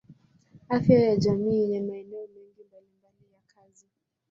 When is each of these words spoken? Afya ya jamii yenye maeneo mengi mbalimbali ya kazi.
Afya 0.69 0.99
ya 0.99 1.15
jamii 1.17 1.55
yenye 1.59 1.81
maeneo 1.81 2.27
mengi 2.27 2.63
mbalimbali 2.69 3.25
ya 3.31 3.39
kazi. 3.55 3.87